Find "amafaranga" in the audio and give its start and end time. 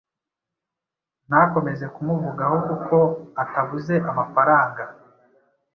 4.11-4.83